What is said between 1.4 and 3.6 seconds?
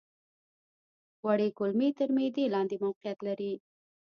کولمې تر معدې لاندې موقعیت لري.